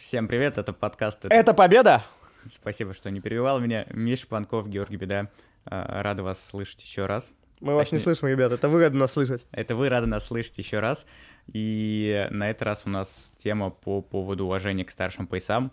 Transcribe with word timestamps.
Всем 0.00 0.28
привет, 0.28 0.56
это 0.56 0.72
подкаст. 0.72 1.26
Это 1.26 1.52
победа! 1.52 2.06
Спасибо, 2.50 2.94
что 2.94 3.10
не 3.10 3.20
перебивал 3.20 3.60
меня. 3.60 3.84
Миша 3.90 4.26
Панков, 4.26 4.66
Георгий 4.66 4.96
Беда. 4.96 5.28
А, 5.66 6.02
Рада 6.02 6.22
вас 6.22 6.42
слышать 6.42 6.82
еще 6.82 7.04
раз. 7.04 7.34
Мы 7.60 7.74
вас 7.74 7.92
не 7.92 7.98
слышим, 7.98 8.26
ребята, 8.28 8.54
это 8.54 8.70
вы 8.70 8.80
рады 8.80 8.96
нас 8.96 9.12
слышать. 9.12 9.44
Это 9.52 9.76
вы 9.76 9.90
рады 9.90 10.06
нас 10.06 10.26
слышать 10.26 10.56
еще 10.56 10.80
раз. 10.80 11.04
И 11.52 12.26
на 12.30 12.48
этот 12.48 12.62
раз 12.62 12.84
у 12.86 12.88
нас 12.88 13.30
тема 13.36 13.68
по 13.68 14.00
поводу 14.00 14.46
уважения 14.46 14.86
к 14.86 14.90
старшим 14.90 15.26
поясам. 15.26 15.70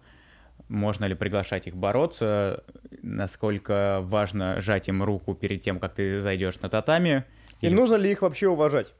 Можно 0.68 1.06
ли 1.06 1.16
приглашать 1.16 1.68
их 1.68 1.78
бороться? 1.78 2.66
Насколько 3.02 4.02
важно 4.02 4.60
жать 4.60 4.90
им 4.90 5.04
руку 5.04 5.36
перед 5.36 5.62
тем, 5.62 5.80
как 5.80 5.94
ты 5.96 6.20
зайдешь 6.20 6.60
на 6.60 6.70
татами? 6.70 7.24
И 7.62 7.68
Или- 7.68 7.74
нужно 7.74 7.96
ли 7.96 8.12
их 8.12 8.24
вообще 8.24 8.50
уважать? 8.50 8.94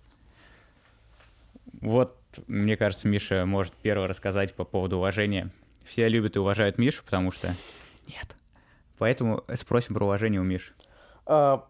Вот, 1.82 2.18
мне 2.48 2.78
кажется, 2.78 3.08
Миша 3.08 3.46
может 3.46 3.74
первый 3.74 4.08
рассказать 4.08 4.54
по 4.54 4.64
поводу 4.64 4.98
уважения. 4.98 5.50
Все 5.84 6.08
любят 6.10 6.36
и 6.36 6.40
уважают 6.40 6.78
Мишу, 6.78 7.04
потому 7.04 7.32
что... 7.32 7.56
Нет. 8.08 8.36
Поэтому 8.98 9.44
спросим 9.56 9.96
про 9.96 10.06
уважение 10.06 10.42
у 10.42 10.44
Миши. 10.44 10.74
А, 11.26 11.68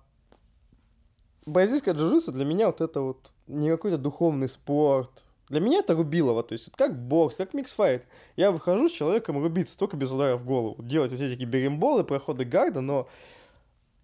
бразильское 1.45 1.93
джиу-джитсу 1.93 2.31
для 2.31 2.45
меня 2.45 2.67
вот 2.67 2.81
это 2.81 3.01
вот 3.01 3.31
не 3.47 3.69
какой-то 3.69 3.97
духовный 3.97 4.47
спорт. 4.47 5.23
Для 5.49 5.61
меня 5.61 5.79
это 5.79 5.93
рубилово, 5.93 6.43
то 6.43 6.53
есть 6.53 6.69
как 6.75 6.97
бокс, 6.99 7.37
как 7.37 7.53
миксфайт. 7.53 8.05
Я 8.35 8.51
выхожу 8.51 8.89
с 8.89 8.91
человеком 8.91 9.41
рубиться, 9.41 9.77
только 9.77 9.95
без 9.95 10.11
удара 10.11 10.35
в 10.35 10.45
голову. 10.45 10.81
Делать 10.83 11.11
вот 11.11 11.21
эти 11.21 11.43
беремболы, 11.43 12.03
проходы 12.03 12.43
гарда, 12.43 12.81
но 12.81 13.07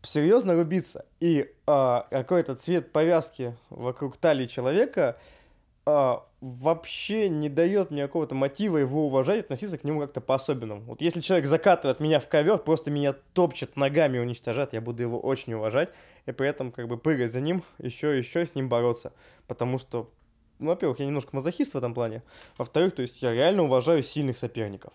серьезно 0.03 0.53
рубиться. 0.55 1.05
И 1.19 1.53
а, 1.67 2.07
какой-то 2.09 2.55
цвет 2.55 2.91
повязки 2.91 3.57
вокруг 3.69 4.17
талии 4.17 4.47
человека 4.47 5.17
а, 5.85 6.25
вообще 6.39 7.27
не 7.29 7.49
дает 7.49 7.91
мне 7.91 8.03
какого-то 8.03 8.35
мотива 8.35 8.77
его 8.77 9.07
уважать, 9.07 9.41
относиться 9.41 9.77
к 9.77 9.83
нему 9.83 9.99
как-то 9.99 10.21
по-особенному. 10.21 10.81
Вот 10.81 11.01
если 11.01 11.19
человек 11.21 11.47
закатывает 11.47 11.99
меня 11.99 12.19
в 12.19 12.27
ковер, 12.27 12.57
просто 12.57 12.89
меня 12.89 13.13
топчет 13.33 13.75
ногами, 13.75 14.19
уничтожает, 14.19 14.73
я 14.73 14.81
буду 14.81 15.03
его 15.03 15.19
очень 15.19 15.53
уважать, 15.53 15.89
и 16.25 16.31
при 16.31 16.47
этом 16.47 16.71
как 16.71 16.87
бы 16.87 16.97
прыгать 16.97 17.33
за 17.33 17.41
ним, 17.41 17.63
еще 17.79 18.15
и 18.15 18.19
еще 18.19 18.45
с 18.45 18.55
ним 18.55 18.69
бороться. 18.69 19.11
Потому 19.47 19.77
что, 19.77 20.09
ну, 20.59 20.69
во-первых, 20.69 20.99
я 20.99 21.05
немножко 21.05 21.35
мазохист 21.35 21.73
в 21.73 21.77
этом 21.77 21.93
плане, 21.93 22.23
во-вторых, 22.57 22.95
то 22.95 23.01
есть 23.01 23.21
я 23.21 23.33
реально 23.33 23.63
уважаю 23.63 24.03
сильных 24.03 24.37
соперников. 24.37 24.93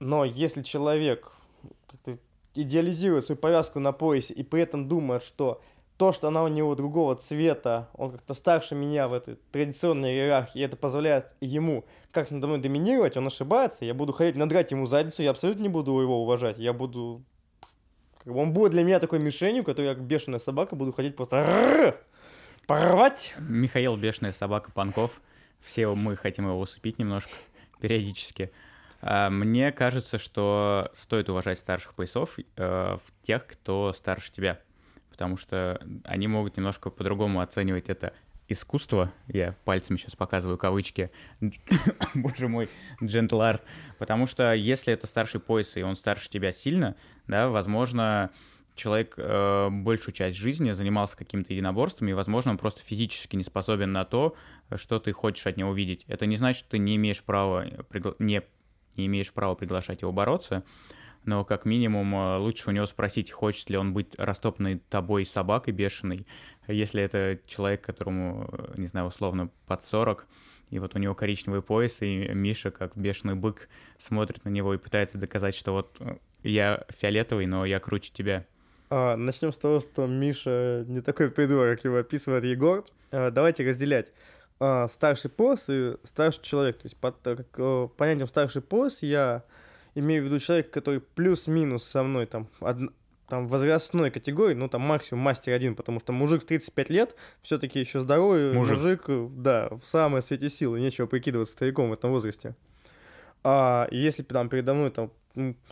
Но 0.00 0.26
если 0.26 0.62
человек 0.62 1.32
идеализирует 2.54 3.26
свою 3.26 3.38
повязку 3.38 3.80
на 3.80 3.92
поясе 3.92 4.34
и 4.34 4.42
при 4.42 4.62
этом 4.62 4.88
думает, 4.88 5.22
что 5.22 5.62
то, 5.96 6.12
что 6.12 6.28
она 6.28 6.44
у 6.44 6.48
него 6.48 6.74
другого 6.74 7.16
цвета, 7.16 7.88
он 7.94 8.12
как-то 8.12 8.34
старше 8.34 8.74
меня 8.74 9.08
в 9.08 9.14
этой 9.14 9.36
традиционной 9.50 10.12
иерархии, 10.12 10.58
и 10.58 10.62
это 10.62 10.76
позволяет 10.76 11.34
ему 11.40 11.84
как 12.12 12.30
надо 12.30 12.46
мной 12.46 12.60
доминировать, 12.60 13.16
он 13.16 13.26
ошибается, 13.26 13.84
я 13.84 13.94
буду 13.94 14.12
ходить 14.12 14.36
надрать 14.36 14.70
ему 14.70 14.86
задницу, 14.86 15.22
я 15.22 15.30
абсолютно 15.30 15.62
не 15.62 15.68
буду 15.68 15.98
его 16.00 16.22
уважать, 16.22 16.58
я 16.58 16.72
буду... 16.72 17.22
Он 18.26 18.52
будет 18.52 18.72
для 18.72 18.82
меня 18.82 18.98
такой 18.98 19.20
мишенью, 19.20 19.64
которая 19.64 19.94
как 19.94 20.04
бешеная 20.04 20.40
собака, 20.40 20.74
буду 20.74 20.92
ходить 20.92 21.14
просто 21.14 21.96
порвать. 22.66 23.34
Михаил 23.38 23.96
Бешеная 23.96 24.32
собака 24.32 24.72
Панков. 24.72 25.20
Все 25.60 25.94
мы 25.94 26.16
хотим 26.16 26.46
его 26.46 26.58
усыпить 26.58 26.98
немножко, 26.98 27.32
периодически. 27.80 28.50
А, 29.00 29.30
Мне 29.30 29.72
кажется, 29.72 30.18
что 30.18 30.90
стоит 30.94 31.28
уважать 31.28 31.58
старших 31.58 31.94
поясов 31.94 32.38
э, 32.56 32.96
в 32.96 33.26
тех, 33.26 33.46
кто 33.46 33.92
старше 33.92 34.32
тебя. 34.32 34.60
Потому 35.16 35.38
что 35.38 35.80
они 36.04 36.28
могут 36.28 36.58
немножко 36.58 36.90
по-другому 36.90 37.40
оценивать 37.40 37.88
это 37.88 38.12
искусство. 38.48 39.10
Я 39.28 39.56
пальцами 39.64 39.96
сейчас 39.96 40.14
показываю 40.14 40.58
кавычки. 40.58 41.10
Боже 42.14 42.48
мой, 42.48 42.68
джентл 43.02 43.40
арт. 43.40 43.62
Потому 43.98 44.26
что 44.26 44.52
если 44.52 44.92
это 44.92 45.06
старший 45.06 45.40
пояс, 45.40 45.74
и 45.78 45.82
он 45.82 45.96
старше 45.96 46.28
тебя 46.28 46.52
сильно, 46.52 46.96
да, 47.26 47.48
возможно, 47.48 48.30
человек 48.74 49.14
э, 49.16 49.68
большую 49.70 50.14
часть 50.14 50.36
жизни 50.36 50.72
занимался 50.72 51.16
какими-то 51.16 51.54
единоборствами, 51.54 52.10
и, 52.10 52.14
возможно, 52.14 52.50
он 52.50 52.58
просто 52.58 52.82
физически 52.82 53.36
не 53.36 53.42
способен 53.42 53.92
на 53.92 54.04
то, 54.04 54.36
что 54.74 55.00
ты 55.00 55.12
хочешь 55.12 55.46
от 55.46 55.56
него 55.56 55.72
видеть. 55.72 56.04
Это 56.08 56.26
не 56.26 56.36
значит, 56.36 56.58
что 56.58 56.70
ты 56.72 56.78
не 56.78 56.96
имеешь 56.96 57.22
права, 57.22 57.64
пригла- 57.88 58.16
не, 58.18 58.42
не 58.96 59.06
имеешь 59.06 59.32
права 59.32 59.54
приглашать 59.54 60.02
его 60.02 60.12
бороться, 60.12 60.62
но 61.26 61.44
как 61.44 61.64
минимум 61.64 62.14
э, 62.14 62.36
лучше 62.38 62.70
у 62.70 62.72
него 62.72 62.86
спросить, 62.86 63.30
хочет 63.30 63.68
ли 63.70 63.76
он 63.76 63.92
быть 63.92 64.14
растоптанной 64.18 64.80
тобой 64.88 65.26
собакой 65.26 65.72
бешеной, 65.72 66.26
если 66.68 67.02
это 67.02 67.38
человек, 67.46 67.82
которому, 67.82 68.48
э, 68.52 68.74
не 68.76 68.86
знаю, 68.86 69.06
условно 69.06 69.50
под 69.66 69.84
40, 69.84 70.26
и 70.70 70.78
вот 70.78 70.94
у 70.94 70.98
него 70.98 71.14
коричневый 71.14 71.62
пояс, 71.62 72.02
и 72.02 72.28
Миша, 72.28 72.70
как 72.70 72.96
бешеный 72.96 73.34
бык, 73.34 73.68
смотрит 73.98 74.44
на 74.44 74.48
него 74.48 74.74
и 74.74 74.78
пытается 74.78 75.18
доказать, 75.18 75.54
что 75.54 75.72
вот 75.72 75.96
э, 76.00 76.16
я 76.42 76.84
фиолетовый, 76.88 77.46
но 77.46 77.64
я 77.64 77.78
круче 77.80 78.10
тебя. 78.12 78.46
А, 78.88 79.16
начнем 79.16 79.52
с 79.52 79.58
того, 79.58 79.80
что 79.80 80.06
Миша 80.06 80.84
не 80.86 81.00
такой 81.00 81.30
придурок, 81.30 81.76
как 81.76 81.84
его 81.84 81.96
описывает 81.96 82.44
Егор. 82.44 82.84
А, 83.10 83.30
давайте 83.30 83.68
разделять 83.68 84.12
а, 84.60 84.88
старший 84.88 85.30
пояс 85.30 85.64
и 85.68 85.96
старший 86.04 86.42
человек. 86.42 86.78
То 86.78 86.86
есть 86.86 86.96
под 86.96 87.16
как, 87.22 87.92
понятием 87.96 88.28
старший 88.28 88.62
пояс 88.62 89.02
я 89.02 89.44
имею 89.96 90.22
в 90.22 90.26
виду 90.26 90.38
человека, 90.38 90.70
который 90.70 91.00
плюс-минус 91.00 91.84
со 91.84 92.02
мной 92.04 92.26
там, 92.26 92.46
одн- 92.60 92.92
там 93.28 93.48
возрастной 93.48 94.10
категории, 94.12 94.54
ну 94.54 94.68
там 94.68 94.82
максимум 94.82 95.24
мастер 95.24 95.52
один, 95.52 95.74
потому 95.74 95.98
что 95.98 96.12
мужик 96.12 96.42
в 96.42 96.46
35 96.46 96.90
лет 96.90 97.16
все-таки 97.42 97.80
еще 97.80 97.98
здоровый 98.00 98.52
Мужик. 98.52 98.76
мужик, 98.76 99.04
да, 99.32 99.68
в 99.82 99.88
самой 99.88 100.22
свете 100.22 100.48
силы, 100.48 100.78
нечего 100.80 101.06
прикидываться 101.06 101.54
стариком 101.54 101.90
в 101.90 101.92
этом 101.94 102.10
возрасте. 102.12 102.54
А 103.42 103.88
если 103.90 104.22
там 104.22 104.48
передо 104.48 104.74
мной 104.74 104.90
там 104.90 105.10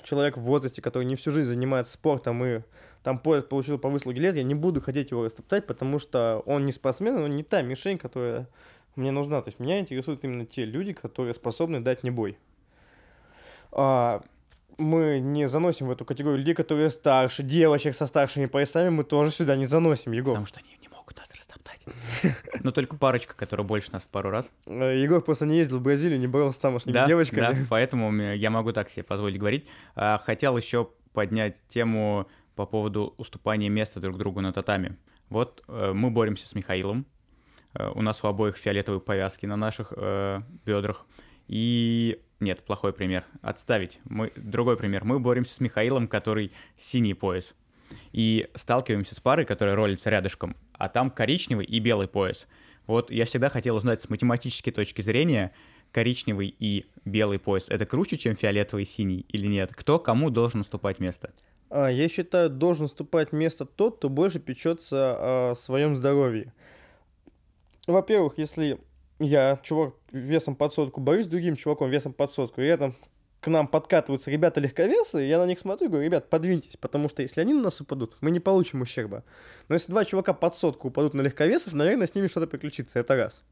человек 0.02 0.36
в 0.36 0.42
возрасте, 0.42 0.82
который 0.82 1.04
не 1.04 1.16
всю 1.16 1.30
жизнь 1.30 1.48
занимается 1.48 1.92
спортом 1.94 2.44
и 2.44 2.60
там 3.02 3.18
пояс 3.18 3.44
получил 3.44 3.78
по 3.78 3.88
выслуге 3.88 4.20
лет, 4.20 4.36
я 4.36 4.42
не 4.42 4.54
буду 4.54 4.80
хотеть 4.80 5.10
его 5.10 5.24
растоптать, 5.24 5.66
потому 5.66 5.98
что 5.98 6.42
он 6.46 6.64
не 6.66 6.72
спортсмен, 6.72 7.16
он 7.16 7.30
не 7.30 7.42
та 7.42 7.62
мишень, 7.62 7.98
которая 7.98 8.48
мне 8.96 9.10
нужна. 9.10 9.42
То 9.42 9.48
есть 9.48 9.58
меня 9.60 9.80
интересуют 9.80 10.24
именно 10.24 10.46
те 10.46 10.64
люди, 10.64 10.92
которые 10.92 11.34
способны 11.34 11.80
дать 11.80 12.02
мне 12.02 12.12
бой. 12.12 12.38
А, 13.74 14.22
мы 14.78 15.20
не 15.20 15.46
заносим 15.48 15.86
в 15.86 15.90
эту 15.90 16.04
категорию 16.04 16.38
людей, 16.40 16.54
которые 16.54 16.90
старше, 16.90 17.42
девочек 17.42 17.94
со 17.94 18.06
старшими 18.06 18.46
поясами, 18.46 18.88
мы 18.88 19.04
тоже 19.04 19.30
сюда 19.30 19.56
не 19.56 19.66
заносим, 19.66 20.12
Егор. 20.12 20.32
Потому 20.34 20.46
что 20.46 20.60
они 20.60 20.76
не 20.80 20.88
могут 20.88 21.16
нас 21.18 21.30
растоптать. 21.34 21.80
Но 22.62 22.70
только 22.72 22.96
парочка, 22.96 23.34
которая 23.36 23.66
больше 23.66 23.92
нас 23.92 24.02
в 24.02 24.08
пару 24.08 24.30
раз. 24.30 24.50
Э, 24.66 24.96
Егор 24.98 25.20
просто 25.20 25.46
не 25.46 25.58
ездил 25.58 25.78
в 25.78 25.82
Бразилию, 25.82 26.18
не 26.18 26.26
боролся 26.26 26.56
с 26.56 26.60
тамошними 26.60 26.94
Да, 26.94 27.06
девочками. 27.06 27.40
да, 27.40 27.54
поэтому 27.70 28.12
я 28.32 28.50
могу 28.50 28.72
так 28.72 28.88
себе 28.88 29.02
позволить 29.04 29.38
говорить. 29.38 29.66
А, 29.94 30.18
Хотел 30.18 30.56
еще 30.56 30.88
поднять 31.12 31.60
тему 31.68 32.26
по 32.56 32.66
поводу 32.66 33.14
уступания 33.18 33.68
места 33.68 34.00
друг 34.00 34.16
другу 34.18 34.40
на 34.40 34.52
татами. 34.52 34.96
Вот 35.28 35.62
э, 35.68 35.92
мы 35.94 36.10
боремся 36.10 36.48
с 36.48 36.54
Михаилом. 36.54 37.06
Э, 37.74 37.90
У 37.94 38.02
нас 38.02 38.22
у 38.24 38.26
обоих 38.26 38.56
фиолетовые 38.56 39.00
повязки 39.00 39.46
на 39.46 39.56
наших 39.56 39.92
э, 39.96 40.40
бедрах. 40.64 41.06
И 41.46 42.20
нет, 42.44 42.62
плохой 42.62 42.92
пример. 42.92 43.24
Отставить. 43.42 43.98
Мы... 44.04 44.32
Другой 44.36 44.76
пример. 44.76 45.04
Мы 45.04 45.18
боремся 45.18 45.54
с 45.54 45.60
Михаилом, 45.60 46.06
который 46.06 46.52
синий 46.76 47.14
пояс. 47.14 47.54
И 48.12 48.48
сталкиваемся 48.54 49.14
с 49.14 49.20
парой, 49.20 49.44
которая 49.44 49.74
ролится 49.74 50.10
рядышком, 50.10 50.56
а 50.72 50.88
там 50.88 51.10
коричневый 51.10 51.66
и 51.66 51.80
белый 51.80 52.08
пояс. 52.08 52.46
Вот 52.86 53.10
я 53.10 53.24
всегда 53.24 53.48
хотел 53.48 53.76
узнать 53.76 54.02
с 54.02 54.08
математической 54.08 54.70
точки 54.70 55.00
зрения, 55.00 55.52
коричневый 55.90 56.54
и 56.58 56.86
белый 57.04 57.38
пояс, 57.38 57.66
это 57.68 57.86
круче, 57.86 58.18
чем 58.18 58.36
фиолетовый 58.36 58.82
и 58.82 58.86
синий 58.86 59.24
или 59.28 59.46
нет? 59.46 59.72
Кто 59.74 59.98
кому 59.98 60.30
должен 60.30 60.60
уступать 60.60 60.98
место? 60.98 61.32
А, 61.70 61.88
Я 61.88 62.08
считаю, 62.08 62.50
должен 62.50 62.88
вступать 62.88 63.32
место 63.32 63.64
тот, 63.64 63.98
кто 63.98 64.08
больше 64.08 64.40
печется 64.40 65.50
о 65.50 65.54
своем 65.54 65.96
здоровье. 65.96 66.52
Во-первых, 67.86 68.34
если 68.38 68.78
я, 69.18 69.58
чувак, 69.62 69.94
весом 70.12 70.56
под 70.56 70.74
сотку, 70.74 71.00
борюсь 71.00 71.26
с 71.26 71.28
другим 71.28 71.56
чуваком 71.56 71.90
весом 71.90 72.12
под 72.12 72.30
сотку, 72.30 72.60
и 72.60 72.64
рядом 72.64 72.94
к 73.40 73.48
нам 73.48 73.68
подкатываются 73.68 74.30
ребята 74.30 74.60
легковесы, 74.60 75.18
я 75.18 75.38
на 75.38 75.44
них 75.44 75.58
смотрю 75.58 75.86
и 75.86 75.90
говорю, 75.90 76.06
ребят, 76.06 76.30
подвиньтесь, 76.30 76.78
потому 76.78 77.08
что 77.10 77.22
если 77.22 77.42
они 77.42 77.52
на 77.52 77.64
нас 77.64 77.80
упадут, 77.80 78.16
мы 78.22 78.30
не 78.30 78.40
получим 78.40 78.80
ущерба. 78.80 79.22
Но 79.68 79.74
если 79.74 79.92
два 79.92 80.04
чувака 80.04 80.32
под 80.32 80.56
сотку 80.56 80.88
упадут 80.88 81.12
на 81.12 81.20
легковесов, 81.20 81.74
наверное, 81.74 82.06
с 82.06 82.14
ними 82.14 82.26
что-то 82.26 82.46
приключится, 82.46 82.98
это 82.98 83.16
раз. 83.16 83.42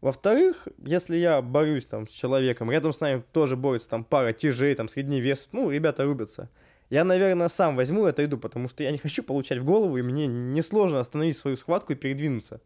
Во-вторых, 0.00 0.66
если 0.78 1.18
я 1.18 1.42
борюсь 1.42 1.84
там 1.84 2.08
с 2.08 2.12
человеком, 2.12 2.70
рядом 2.70 2.94
с 2.94 3.00
нами 3.00 3.22
тоже 3.32 3.56
борется 3.56 3.90
там 3.90 4.04
пара 4.04 4.32
тяжей, 4.32 4.74
там 4.74 4.88
средний 4.88 5.20
вес, 5.20 5.48
ну, 5.52 5.70
ребята 5.70 6.04
рубятся. 6.04 6.48
Я, 6.88 7.04
наверное, 7.04 7.48
сам 7.48 7.76
возьму 7.76 8.06
это 8.06 8.24
иду, 8.24 8.38
потому 8.38 8.68
что 8.68 8.82
я 8.82 8.90
не 8.90 8.98
хочу 8.98 9.22
получать 9.22 9.58
в 9.58 9.64
голову, 9.64 9.98
и 9.98 10.02
мне 10.02 10.26
несложно 10.26 10.98
остановить 10.98 11.36
свою 11.36 11.56
схватку 11.58 11.92
и 11.92 11.96
передвинуться. 11.96 12.62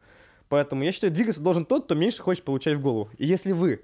Поэтому 0.55 0.85
я 0.85 0.93
считаю, 0.93 1.13
двигаться 1.13 1.41
должен 1.41 1.67
тот, 1.67 1.87
кто 1.87 1.97
меньше 1.97 2.23
хочет 2.23 2.45
получать 2.45 2.77
в 2.77 2.81
голову. 2.81 3.11
И 3.19 3.27
если 3.27 3.51
вы 3.51 3.83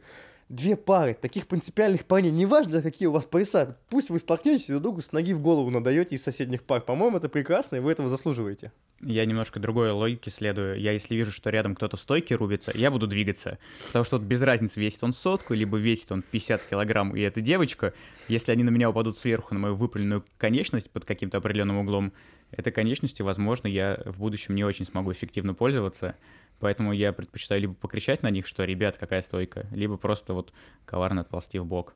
две 0.51 0.77
пары 0.77 1.15
таких 1.15 1.47
принципиальных 1.47 2.05
парней, 2.05 2.33
неважно, 2.33 2.83
какие 2.83 3.07
у 3.07 3.13
вас 3.13 3.25
пояса, 3.25 3.79
пусть 3.89 4.11
вы 4.11 4.19
столкнетесь 4.19 4.67
друг 4.67 4.83
другу 4.83 5.01
с 5.01 5.13
ноги 5.13 5.33
в 5.33 5.41
голову 5.41 5.71
надаете 5.71 6.17
из 6.17 6.23
соседних 6.23 6.65
пар. 6.65 6.83
По-моему, 6.83 7.17
это 7.17 7.29
прекрасно, 7.29 7.77
и 7.77 7.79
вы 7.79 7.93
этого 7.93 8.11
заслуживаете. 8.11 8.73
Я 9.01 9.25
немножко 9.25 9.61
другой 9.61 9.93
логике 9.93 10.31
следую. 10.31 10.79
Я 10.79 10.93
если 10.93 11.15
вижу, 11.15 11.33
что 11.33 11.49
рядом 11.51 11.75
кто-то 11.75 11.97
стойки 11.97 12.35
рубится, 12.35 12.73
я 12.75 12.91
буду 12.91 13.07
двигаться. 13.07 13.59
Потому 13.87 14.05
что 14.05 14.19
вот 14.19 14.27
без 14.27 14.43
разницы, 14.43 14.81
весит 14.81 15.03
он 15.05 15.15
сотку, 15.15 15.55
либо 15.55 15.79
весит 15.79 16.13
он 16.13 16.23
50 16.23 16.65
килограмм, 16.65 17.17
и 17.17 17.21
эта 17.21 17.41
девочка, 17.41 17.95
если 18.29 18.53
они 18.53 18.65
на 18.65 18.71
меня 18.71 18.91
упадут 18.91 19.17
сверху, 19.17 19.55
на 19.55 19.61
мою 19.61 19.77
выпрямленную 19.77 20.25
конечность 20.37 20.91
под 20.91 21.05
каким-то 21.05 21.39
определенным 21.39 21.79
углом, 21.79 22.13
этой 22.51 22.73
конечностью, 22.73 23.25
возможно, 23.25 23.69
я 23.69 24.01
в 24.05 24.19
будущем 24.19 24.57
не 24.57 24.65
очень 24.65 24.85
смогу 24.85 25.13
эффективно 25.13 25.55
пользоваться. 25.55 26.17
Поэтому 26.59 26.93
я 26.93 27.13
предпочитаю 27.13 27.63
либо 27.63 27.75
покричать 27.75 28.23
на 28.23 28.31
них, 28.31 28.47
что, 28.47 28.65
ребят, 28.65 28.99
какая 28.99 29.23
стойка, 29.23 29.67
либо 29.73 29.97
просто 29.97 30.35
вот 30.41 30.53
коварно 30.85 31.23
отползти 31.23 31.59
в 31.59 31.65
бок. 31.65 31.95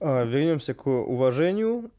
А, 0.00 0.24
вернемся 0.24 0.74
к 0.74 0.86
уважению. 0.86 1.90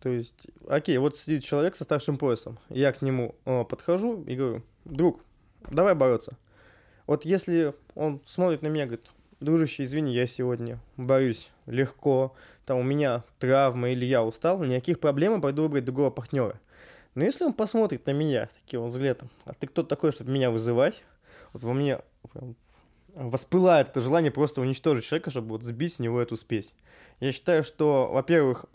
То 0.00 0.10
есть, 0.10 0.48
окей, 0.68 0.98
вот 0.98 1.16
сидит 1.16 1.44
человек 1.44 1.76
со 1.76 1.84
старшим 1.84 2.18
поясом. 2.18 2.58
Я 2.68 2.92
к 2.92 3.02
нему 3.02 3.34
а, 3.44 3.64
подхожу 3.64 4.22
и 4.24 4.36
говорю, 4.36 4.62
друг, 4.84 5.20
давай 5.70 5.94
бороться. 5.94 6.36
Вот 7.06 7.24
если 7.24 7.74
он 7.94 8.20
смотрит 8.26 8.62
на 8.62 8.68
меня, 8.68 8.84
говорит, 8.84 9.06
дружище, 9.40 9.84
извини, 9.84 10.12
я 10.12 10.26
сегодня 10.26 10.78
борюсь 10.96 11.50
легко, 11.66 12.34
там 12.66 12.78
у 12.78 12.82
меня 12.82 13.24
травма 13.38 13.90
или 13.90 14.04
я 14.04 14.22
устал, 14.22 14.62
никаких 14.62 15.00
проблем, 15.00 15.34
я 15.34 15.40
пойду 15.40 15.62
выбрать 15.62 15.84
другого 15.84 16.10
партнера. 16.10 16.60
Но 17.14 17.24
если 17.24 17.44
он 17.44 17.54
посмотрит 17.54 18.06
на 18.06 18.10
меня 18.10 18.48
таким 18.62 18.82
вот 18.82 18.90
взглядом, 18.90 19.30
а 19.44 19.54
ты 19.54 19.66
кто 19.66 19.82
такой, 19.82 20.12
чтобы 20.12 20.30
меня 20.30 20.50
вызывать, 20.50 21.02
вот 21.52 21.62
во 21.62 21.72
мне 21.72 22.00
прям 22.32 22.54
воспылает 23.18 23.88
это 23.88 24.00
желание 24.00 24.30
просто 24.30 24.60
уничтожить 24.60 25.04
человека, 25.04 25.30
чтобы 25.30 25.48
вот 25.48 25.62
сбить 25.62 25.94
с 25.94 25.98
него 25.98 26.20
эту 26.20 26.36
спесь. 26.36 26.72
Я 27.20 27.32
считаю, 27.32 27.64
что, 27.64 28.08
во-первых, 28.12 28.66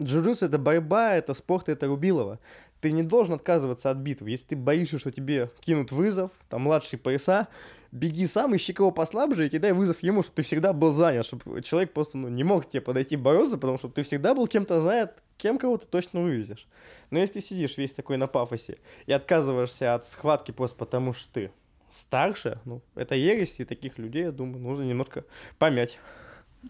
джиу-джитсу— 0.00 0.46
это 0.46 0.58
борьба, 0.58 1.14
это 1.14 1.34
спорт, 1.34 1.68
это 1.68 1.86
рубилово. 1.86 2.38
Ты 2.80 2.92
не 2.92 3.02
должен 3.02 3.34
отказываться 3.34 3.90
от 3.90 3.96
битвы. 3.96 4.30
Если 4.30 4.48
ты 4.48 4.56
боишься, 4.56 4.98
что 4.98 5.10
тебе 5.10 5.50
кинут 5.60 5.90
вызов, 5.90 6.30
там, 6.48 6.62
младшие 6.62 7.00
пояса, 7.00 7.48
беги 7.90 8.26
сам, 8.26 8.54
ищи 8.54 8.72
кого 8.72 8.90
послабже 8.90 9.46
и 9.46 9.48
кидай 9.48 9.72
вызов 9.72 10.02
ему, 10.02 10.22
чтобы 10.22 10.36
ты 10.36 10.42
всегда 10.42 10.72
был 10.72 10.90
занят, 10.90 11.24
чтобы 11.24 11.62
человек 11.62 11.92
просто 11.92 12.18
ну, 12.18 12.28
не 12.28 12.44
мог 12.44 12.68
тебе 12.68 12.82
подойти 12.82 13.16
бороться, 13.16 13.56
потому 13.56 13.78
что 13.78 13.88
ты 13.88 14.02
всегда 14.02 14.34
был 14.34 14.46
кем-то 14.46 14.80
занят, 14.80 15.22
кем 15.38 15.58
кого 15.58 15.78
ты 15.78 15.86
точно 15.86 16.20
вывезешь. 16.20 16.68
Но 17.10 17.18
если 17.18 17.34
ты 17.34 17.40
сидишь 17.40 17.78
весь 17.78 17.92
такой 17.92 18.18
на 18.18 18.26
пафосе 18.26 18.78
и 19.06 19.12
отказываешься 19.12 19.94
от 19.94 20.06
схватки 20.06 20.50
просто 20.50 20.76
потому, 20.76 21.14
что 21.14 21.32
ты 21.32 21.50
старше, 21.90 22.58
ну, 22.64 22.82
это 22.94 23.14
ересь, 23.14 23.60
и 23.60 23.64
таких 23.64 23.98
людей, 23.98 24.24
я 24.24 24.32
думаю, 24.32 24.60
нужно 24.60 24.82
немножко 24.82 25.24
помять. 25.58 25.98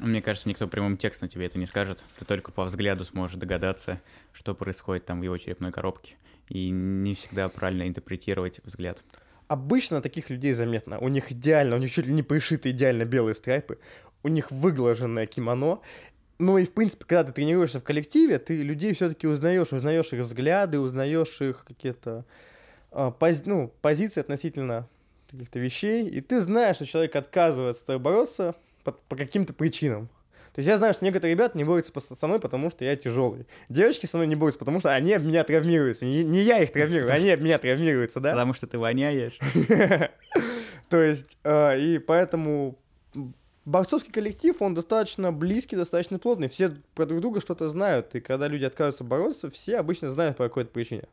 Мне 0.01 0.21
кажется, 0.21 0.49
никто 0.49 0.67
прямым 0.67 0.97
текстом 0.97 1.29
тебе 1.29 1.47
это 1.47 1.59
не 1.59 1.67
скажет. 1.67 2.03
Ты 2.19 2.25
только 2.25 2.51
по 2.51 2.65
взгляду 2.65 3.05
сможешь 3.05 3.37
догадаться, 3.37 4.01
что 4.33 4.55
происходит 4.55 5.07
там 5.07 5.21
в 5.21 5.23
его 5.23 5.39
черепной 5.39 5.71
коробке. 5.71 6.17
И 6.49 6.71
не 6.71 7.15
всегда 7.15 7.49
правильно 7.49 7.87
интерпретировать 7.87 8.61
взгляд. 8.65 9.01
Обычно 9.47 10.03
таких 10.03 10.31
людей 10.31 10.53
заметно. 10.53 10.99
У 10.99 11.09
них 11.09 11.31
идеально, 11.31 11.77
у 11.77 11.79
них 11.79 11.93
чуть 11.93 12.07
ли 12.07 12.13
не 12.13 12.23
пришиты 12.23 12.71
идеально 12.71 13.05
белые 13.05 13.35
страйпы. 13.35 13.79
У 14.23 14.29
них 14.29 14.51
выглаженное 14.51 15.27
кимоно. 15.27 15.81
Ну 16.39 16.59
и, 16.59 16.65
в 16.65 16.73
принципе, 16.73 17.05
когда 17.05 17.25
ты 17.25 17.33
тренируешься 17.33 17.79
в 17.79 17.85
коллективе, 17.85 18.39
ты 18.39 18.63
людей 18.63 18.93
все-таки 18.95 19.29
узнаешь, 19.29 19.73
узнаешь 19.73 20.13
их 20.13 20.21
взгляды, 20.21 20.81
узнаешь 20.81 21.41
их 21.41 21.65
какие-то 21.65 22.25
а, 22.91 23.13
пози 23.13 23.43
ну, 23.47 23.73
позиции 23.81 24.21
относительно 24.21 24.89
каких-то 25.35 25.59
вещей, 25.59 26.09
и 26.09 26.21
ты 26.21 26.41
знаешь, 26.41 26.77
что 26.77 26.87
человек 26.87 27.17
отказывается 27.17 27.83
с 27.83 27.85
тобой 27.85 28.01
бороться 28.01 28.55
по, 28.83 28.93
по 28.93 29.17
каким-то 29.17 29.53
причинам. 29.53 30.09
То 30.55 30.61
есть 30.61 30.69
я 30.69 30.77
знаю, 30.77 30.95
что 30.95 31.05
некоторые 31.05 31.35
ребята 31.35 31.59
не 31.59 31.65
борются 31.65 31.93
со 31.99 32.27
мной, 32.29 32.39
потому 32.39 32.71
что 32.71 32.85
я 32.85 32.95
тяжелый. 32.95 33.47
Девочки 33.69 34.07
со 34.07 34.19
мной 34.19 34.29
не 34.29 34.37
борются, 34.37 34.61
потому 34.61 34.79
что 34.79 34.95
они 34.95 35.13
об 35.13 35.25
меня 35.25 35.43
травмируются. 35.43 36.07
Не, 36.07 36.23
не 36.23 36.43
я 36.43 36.63
их 36.63 36.71
травмирую, 36.71 37.13
они 37.13 37.29
об 37.31 37.41
меня 37.41 37.59
травмируются, 37.59 38.21
да? 38.21 38.31
Потому 38.31 38.55
что 38.55 38.69
ты 38.69 38.79
воняешь. 38.79 39.37
То 40.89 41.03
есть, 41.03 41.37
а, 41.43 41.75
и 41.77 41.99
поэтому 41.99 42.79
борцовский 43.65 44.13
коллектив, 44.13 44.55
он 44.61 44.75
достаточно 44.75 45.33
близкий, 45.33 45.75
достаточно 45.75 46.21
плотный. 46.21 46.49
Все 46.49 46.77
про 46.95 47.07
друг 47.07 47.21
друга 47.21 47.41
что-то 47.41 47.69
знают. 47.69 48.15
И 48.15 48.21
когда 48.21 48.47
люди 48.47 48.65
отказываются 48.65 49.03
бороться, 49.03 49.51
все 49.51 49.79
обычно 49.79 50.09
знают 50.09 50.37
по 50.37 50.45
какой-то 50.45 50.71
причине. 50.71 51.05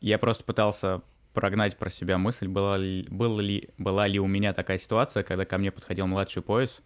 Я 0.00 0.18
просто 0.18 0.42
пытался 0.44 1.02
прогнать 1.32 1.76
про 1.76 1.90
себя 1.90 2.18
мысль, 2.18 2.48
была 2.48 2.76
ли, 2.76 3.06
была, 3.08 3.40
ли, 3.40 3.68
была 3.78 4.06
ли 4.06 4.18
у 4.18 4.26
меня 4.26 4.52
такая 4.52 4.78
ситуация, 4.78 5.22
когда 5.22 5.44
ко 5.44 5.58
мне 5.58 5.70
подходил 5.70 6.06
младший 6.06 6.42
пояс, 6.42 6.80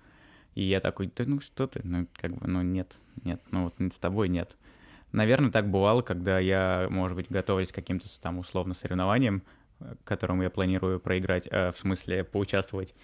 и 0.54 0.62
я 0.62 0.80
такой, 0.80 1.10
да 1.14 1.24
ну 1.26 1.40
что 1.40 1.66
ты, 1.66 1.80
ну 1.84 2.06
как 2.16 2.32
бы, 2.34 2.46
ну 2.46 2.62
нет, 2.62 2.96
нет, 3.24 3.40
ну 3.50 3.64
вот 3.64 3.74
с 3.92 3.98
тобой 3.98 4.28
нет. 4.28 4.56
Наверное, 5.12 5.50
так 5.50 5.70
бывало, 5.70 6.02
когда 6.02 6.38
я, 6.38 6.88
может 6.90 7.16
быть, 7.16 7.26
готовились 7.30 7.70
к 7.70 7.74
каким-то 7.74 8.08
там 8.20 8.38
условно 8.38 8.74
соревнованиям, 8.74 9.42
к 9.78 10.04
которым 10.04 10.42
я 10.42 10.50
планирую 10.50 10.98
проиграть, 10.98 11.46
э, 11.50 11.70
в 11.70 11.76
смысле 11.76 12.24
поучаствовать. 12.24 12.94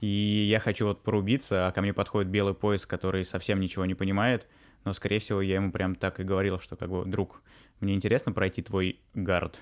И 0.00 0.06
я 0.06 0.60
хочу 0.60 0.86
вот 0.86 1.02
порубиться, 1.02 1.66
а 1.66 1.72
ко 1.72 1.80
мне 1.80 1.94
подходит 1.94 2.30
белый 2.30 2.54
пояс, 2.54 2.84
который 2.84 3.24
совсем 3.24 3.60
ничего 3.60 3.86
не 3.86 3.94
понимает, 3.94 4.46
но, 4.84 4.92
скорее 4.92 5.18
всего, 5.18 5.40
я 5.40 5.56
ему 5.56 5.72
прям 5.72 5.94
так 5.94 6.20
и 6.20 6.24
говорил, 6.24 6.60
что 6.60 6.76
как 6.76 6.90
бы, 6.90 7.04
друг, 7.06 7.42
мне 7.80 7.94
интересно 7.94 8.32
пройти 8.32 8.62
твой 8.62 9.00
гард, 9.14 9.60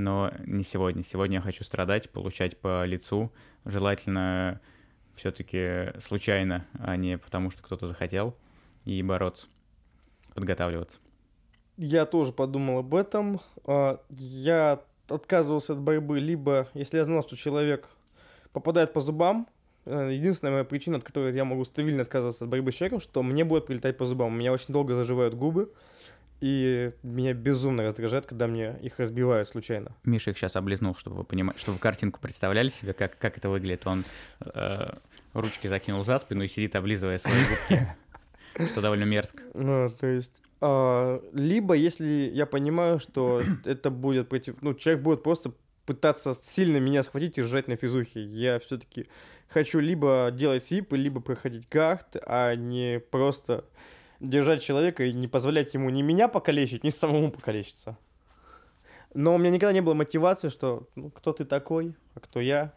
но 0.00 0.32
не 0.46 0.64
сегодня. 0.64 1.02
Сегодня 1.02 1.36
я 1.36 1.40
хочу 1.40 1.64
страдать, 1.64 2.10
получать 2.10 2.58
по 2.58 2.84
лицу, 2.84 3.32
желательно 3.64 4.60
все-таки 5.14 5.98
случайно, 6.00 6.66
а 6.78 6.96
не 6.96 7.18
потому, 7.18 7.50
что 7.50 7.62
кто-то 7.62 7.86
захотел, 7.86 8.34
и 8.84 9.02
бороться, 9.02 9.48
подготавливаться. 10.34 10.98
Я 11.76 12.06
тоже 12.06 12.32
подумал 12.32 12.78
об 12.78 12.94
этом. 12.94 13.40
А, 13.64 14.00
я 14.10 14.80
отказывался 15.08 15.74
от 15.74 15.80
борьбы, 15.80 16.20
либо 16.20 16.68
если 16.74 16.98
я 16.98 17.04
знал, 17.04 17.22
что 17.22 17.36
человек 17.36 17.88
попадает 18.52 18.92
по 18.92 19.00
зубам, 19.00 19.48
э, 19.84 20.10
единственная 20.12 20.52
моя 20.52 20.64
причина, 20.64 20.98
от 20.98 21.04
которой 21.04 21.34
я 21.34 21.44
могу 21.44 21.64
стабильно 21.64 22.02
отказываться 22.02 22.44
от 22.44 22.50
борьбы 22.50 22.72
с 22.72 22.74
человеком, 22.74 23.00
что 23.00 23.22
мне 23.22 23.44
будет 23.44 23.66
прилетать 23.66 23.96
по 23.96 24.06
зубам. 24.06 24.28
У 24.28 24.36
меня 24.36 24.52
очень 24.52 24.72
долго 24.72 24.94
заживают 24.94 25.34
губы, 25.34 25.72
и 26.40 26.92
меня 27.02 27.34
безумно 27.34 27.82
раздражает, 27.84 28.26
когда 28.26 28.46
мне 28.46 28.76
их 28.82 28.98
разбивают 28.98 29.48
случайно. 29.48 29.94
Миша 30.04 30.30
их 30.30 30.38
сейчас 30.38 30.56
облизнул, 30.56 30.96
чтобы 30.96 31.16
вы 31.16 31.24
понимали, 31.24 31.56
чтобы 31.58 31.76
вы 31.76 31.80
картинку 31.80 32.20
представляли 32.20 32.68
себе, 32.68 32.92
как, 32.92 33.18
как 33.18 33.36
это 33.38 33.50
выглядит. 33.50 33.86
Он 33.86 34.04
э, 34.40 34.90
ручки 35.34 35.66
закинул 35.66 36.04
за 36.04 36.18
спину 36.18 36.44
и 36.44 36.48
сидит, 36.48 36.76
облизывая 36.76 37.18
свои 37.18 37.34
губки, 37.34 37.86
что 38.72 38.80
довольно 38.80 39.04
мерзко. 39.04 39.42
Ну, 39.54 39.90
то 39.90 40.06
есть... 40.06 40.42
А, 40.62 41.20
либо, 41.32 41.74
если 41.74 42.30
я 42.32 42.46
понимаю, 42.46 43.00
что 43.00 43.42
это 43.64 43.90
будет 43.90 44.28
против... 44.28 44.60
Ну, 44.62 44.74
человек 44.74 45.02
будет 45.02 45.22
просто 45.22 45.52
пытаться 45.86 46.32
сильно 46.34 46.76
меня 46.78 47.02
схватить 47.02 47.38
и 47.38 47.42
сжать 47.42 47.68
на 47.68 47.76
физухе. 47.76 48.22
Я 48.22 48.58
все-таки 48.60 49.08
хочу 49.48 49.80
либо 49.80 50.30
делать 50.32 50.64
сипы, 50.64 50.96
либо 50.96 51.20
проходить 51.20 51.68
гард, 51.68 52.16
а 52.26 52.54
не 52.54 53.00
просто 53.10 53.64
держать 54.20 54.62
человека 54.62 55.04
и 55.04 55.12
не 55.12 55.26
позволять 55.26 55.74
ему 55.74 55.90
ни 55.90 56.02
меня 56.02 56.28
покалечить, 56.28 56.84
ни 56.84 56.90
самому 56.90 57.30
покалечиться. 57.30 57.98
Но 59.14 59.34
у 59.34 59.38
меня 59.38 59.50
никогда 59.50 59.72
не 59.72 59.80
было 59.80 59.94
мотивации, 59.94 60.48
что 60.50 60.88
ну, 60.94 61.10
кто 61.10 61.32
ты 61.32 61.44
такой, 61.44 61.94
а 62.14 62.20
кто 62.20 62.40
я. 62.40 62.72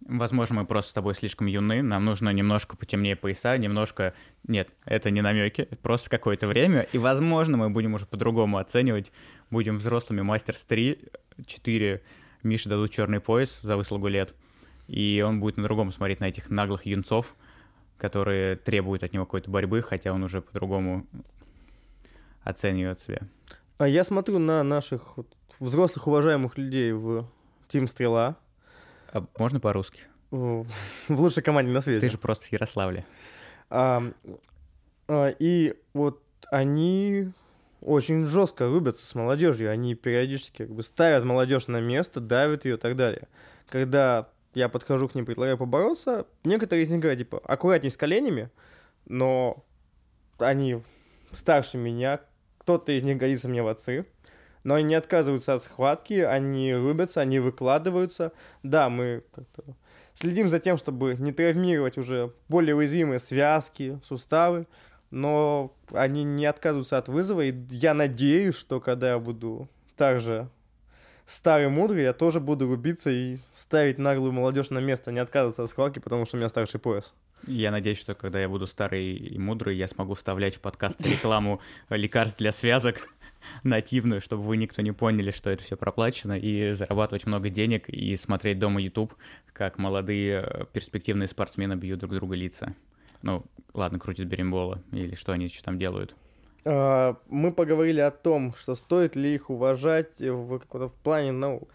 Возможно, 0.00 0.56
мы 0.56 0.66
просто 0.66 0.90
с 0.90 0.94
тобой 0.94 1.14
слишком 1.14 1.46
юны, 1.46 1.82
нам 1.82 2.04
нужно 2.04 2.30
немножко 2.30 2.76
потемнее 2.76 3.16
пояса, 3.16 3.56
немножко... 3.56 4.14
Нет, 4.46 4.68
это 4.84 5.10
не 5.10 5.22
намеки, 5.22 5.68
просто 5.82 6.10
какое-то 6.10 6.46
время, 6.46 6.86
и, 6.92 6.98
возможно, 6.98 7.56
мы 7.56 7.70
будем 7.70 7.94
уже 7.94 8.06
по-другому 8.06 8.58
оценивать, 8.58 9.10
будем 9.50 9.78
взрослыми 9.78 10.20
мастерс 10.20 10.64
3, 10.66 10.98
4, 11.46 12.02
Мише 12.42 12.68
дадут 12.68 12.92
черный 12.92 13.20
пояс 13.20 13.60
за 13.60 13.76
выслугу 13.76 14.08
лет, 14.08 14.34
и 14.86 15.24
он 15.26 15.40
будет 15.40 15.56
на-другому 15.56 15.92
смотреть 15.92 16.20
на 16.20 16.26
этих 16.26 16.50
наглых 16.50 16.86
юнцов, 16.86 17.34
которые 17.98 18.56
требуют 18.56 19.02
от 19.02 19.12
него 19.12 19.24
какой-то 19.24 19.50
борьбы, 19.50 19.82
хотя 19.82 20.12
он 20.12 20.22
уже 20.22 20.40
по-другому 20.42 21.06
оценивает 22.42 23.00
себя. 23.00 23.22
А 23.78 23.88
я 23.88 24.04
смотрю 24.04 24.38
на 24.38 24.62
наших 24.62 25.16
вот, 25.16 25.26
взрослых 25.58 26.06
уважаемых 26.06 26.56
людей 26.56 26.92
в 26.92 27.28
Тим 27.68 27.88
Стрела. 27.88 28.36
А 29.12 29.24
можно 29.38 29.60
по-русски? 29.60 30.00
В 30.30 30.66
лучшей 31.08 31.42
команде 31.42 31.72
на 31.72 31.80
свете. 31.80 32.00
Ты 32.00 32.10
же 32.10 32.18
просто 32.18 32.46
с 32.46 32.48
Ярославля. 32.48 33.04
А, 33.70 34.02
а, 35.08 35.28
и 35.38 35.74
вот 35.94 36.22
они 36.50 37.32
очень 37.80 38.26
жестко 38.26 38.66
рубятся 38.66 39.06
с 39.06 39.14
молодежью. 39.14 39.70
Они 39.70 39.94
периодически 39.94 40.64
как 40.64 40.70
бы 40.70 40.82
ставят 40.82 41.24
молодежь 41.24 41.68
на 41.68 41.80
место, 41.80 42.20
давят 42.20 42.64
ее 42.64 42.74
и 42.74 42.78
так 42.78 42.96
далее. 42.96 43.28
Когда 43.68 44.28
я 44.56 44.70
подхожу 44.70 45.06
к 45.06 45.14
ним, 45.14 45.26
предлагаю 45.26 45.58
побороться. 45.58 46.26
Некоторые 46.42 46.84
из 46.84 46.88
них 46.88 47.00
говорят, 47.00 47.18
типа, 47.18 47.42
аккуратней 47.44 47.90
с 47.90 47.96
коленями, 47.98 48.48
но 49.04 49.62
они 50.38 50.82
старше 51.32 51.76
меня, 51.76 52.20
кто-то 52.58 52.92
из 52.92 53.02
них 53.02 53.18
годится 53.18 53.48
мне 53.48 53.62
в 53.62 53.68
отцы, 53.68 54.06
но 54.64 54.76
они 54.76 54.86
не 54.86 54.94
отказываются 54.94 55.52
от 55.52 55.64
схватки, 55.64 56.14
они 56.14 56.74
рубятся, 56.74 57.20
они 57.20 57.38
выкладываются. 57.38 58.32
Да, 58.62 58.88
мы 58.88 59.24
как-то 59.34 59.76
Следим 60.14 60.48
за 60.48 60.58
тем, 60.58 60.78
чтобы 60.78 61.16
не 61.18 61.32
травмировать 61.32 61.98
уже 61.98 62.32
более 62.48 62.74
уязвимые 62.74 63.18
связки, 63.18 64.00
суставы, 64.02 64.66
но 65.10 65.76
они 65.92 66.24
не 66.24 66.46
отказываются 66.46 66.96
от 66.96 67.08
вызова, 67.08 67.42
и 67.42 67.54
я 67.68 67.92
надеюсь, 67.92 68.54
что 68.54 68.80
когда 68.80 69.10
я 69.10 69.18
буду 69.18 69.68
также 69.96 70.48
старый 71.26 71.68
мудрый, 71.68 72.02
я 72.02 72.12
тоже 72.12 72.40
буду 72.40 72.66
рубиться 72.66 73.10
и 73.10 73.38
ставить 73.52 73.98
наглую 73.98 74.32
молодежь 74.32 74.70
на 74.70 74.78
место, 74.78 75.12
не 75.12 75.18
отказываться 75.18 75.64
от 75.64 75.70
схватки, 75.70 75.98
потому 75.98 76.24
что 76.24 76.36
у 76.36 76.38
меня 76.38 76.48
старший 76.48 76.80
пояс. 76.80 77.12
Я 77.46 77.70
надеюсь, 77.70 77.98
что 77.98 78.14
когда 78.14 78.40
я 78.40 78.48
буду 78.48 78.66
старый 78.66 79.14
и 79.14 79.38
мудрый, 79.38 79.76
я 79.76 79.88
смогу 79.88 80.14
вставлять 80.14 80.56
в 80.56 80.60
подкаст 80.60 81.00
рекламу 81.06 81.60
лекарств 81.90 82.38
для 82.38 82.52
связок 82.52 83.08
нативную, 83.62 84.20
чтобы 84.20 84.42
вы 84.42 84.56
никто 84.56 84.82
не 84.82 84.92
поняли, 84.92 85.30
что 85.30 85.50
это 85.50 85.62
все 85.62 85.76
проплачено, 85.76 86.38
и 86.38 86.72
зарабатывать 86.72 87.26
много 87.26 87.48
денег, 87.48 87.88
и 87.88 88.16
смотреть 88.16 88.58
дома 88.58 88.80
YouTube, 88.80 89.14
как 89.52 89.78
молодые 89.78 90.44
э, 90.44 90.64
перспективные 90.72 91.28
спортсмены 91.28 91.74
бьют 91.74 92.00
друг 92.00 92.14
друга 92.14 92.34
лица. 92.34 92.74
Ну, 93.22 93.44
ладно, 93.74 93.98
крутят 93.98 94.26
берембола, 94.26 94.82
или 94.92 95.14
что 95.14 95.32
они 95.32 95.46
еще 95.46 95.62
там 95.62 95.78
делают. 95.78 96.14
А, 96.68 97.16
мы 97.28 97.52
поговорили 97.52 98.00
о 98.00 98.10
том, 98.10 98.54
что 98.58 98.74
стоит 98.74 99.14
ли 99.14 99.34
их 99.34 99.50
уважать 99.50 100.18
в, 100.18 100.58
в 100.58 100.88
плане, 101.04 101.30
ну, 101.30 101.68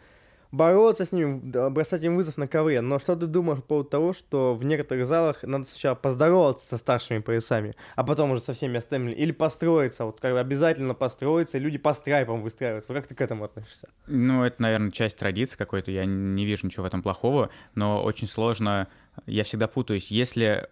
бороться 0.51 1.05
с 1.05 1.13
ними, 1.13 1.39
бросать 1.69 2.03
им 2.03 2.17
вызов 2.17 2.35
на 2.35 2.45
ковре. 2.45 2.81
Но 2.81 2.99
что 2.99 3.15
ты 3.15 3.25
думаешь 3.25 3.59
по 3.59 3.67
поводу 3.67 3.89
того, 3.89 4.13
что 4.13 4.53
в 4.53 4.65
некоторых 4.65 5.07
залах 5.07 5.43
надо 5.43 5.63
сначала 5.63 5.95
поздороваться 5.95 6.67
со 6.67 6.77
старшими 6.77 7.19
поясами, 7.19 7.73
а 7.95 8.03
потом 8.03 8.31
уже 8.31 8.41
со 8.41 8.51
всеми 8.51 8.77
остальными? 8.77 9.13
Или 9.13 9.31
построиться, 9.31 10.03
вот 10.03 10.19
как 10.19 10.35
обязательно 10.35 10.93
построиться, 10.93 11.57
и 11.57 11.61
люди 11.61 11.77
по 11.77 11.93
страйпам 11.93 12.41
выстраиваются. 12.41 12.93
Как 12.93 13.07
ты 13.07 13.15
к 13.15 13.21
этому 13.21 13.45
относишься? 13.45 13.87
Ну, 14.07 14.43
это, 14.43 14.61
наверное, 14.61 14.91
часть 14.91 15.17
традиции 15.17 15.55
какой-то, 15.55 15.89
я 15.91 16.03
не 16.03 16.45
вижу 16.45 16.65
ничего 16.65 16.83
в 16.83 16.87
этом 16.87 17.01
плохого, 17.01 17.49
но 17.75 18.03
очень 18.03 18.27
сложно, 18.27 18.89
я 19.25 19.45
всегда 19.45 19.69
путаюсь, 19.69 20.11
если 20.11 20.67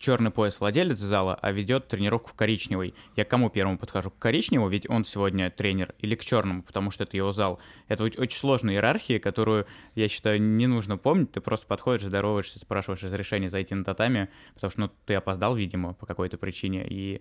черный 0.00 0.30
пояс 0.30 0.58
владелец 0.58 0.96
зала, 0.96 1.38
а 1.40 1.52
ведет 1.52 1.86
тренировку 1.86 2.30
в 2.30 2.34
коричневый. 2.34 2.94
Я 3.16 3.24
к 3.24 3.28
кому 3.28 3.50
первому 3.50 3.78
подхожу? 3.78 4.10
К 4.10 4.18
коричневому, 4.18 4.68
ведь 4.70 4.88
он 4.88 5.04
сегодня 5.04 5.50
тренер, 5.50 5.94
или 5.98 6.14
к 6.14 6.24
черному, 6.24 6.62
потому 6.62 6.90
что 6.90 7.04
это 7.04 7.16
его 7.16 7.32
зал. 7.32 7.60
Это 7.86 8.04
очень 8.04 8.38
сложная 8.38 8.74
иерархия, 8.74 9.20
которую, 9.20 9.66
я 9.94 10.08
считаю, 10.08 10.40
не 10.40 10.66
нужно 10.66 10.96
помнить. 10.96 11.32
Ты 11.32 11.40
просто 11.40 11.66
подходишь, 11.66 12.06
здороваешься, 12.06 12.58
спрашиваешь 12.58 13.02
разрешение 13.02 13.50
зайти 13.50 13.74
на 13.74 13.84
татами, 13.84 14.30
потому 14.54 14.70
что 14.70 14.80
ну, 14.80 14.90
ты 15.04 15.14
опоздал, 15.14 15.54
видимо, 15.54 15.92
по 15.92 16.06
какой-то 16.06 16.38
причине, 16.38 16.86
и 16.88 17.20